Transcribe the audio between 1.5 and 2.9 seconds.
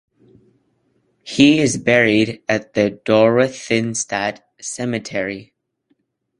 is buried at the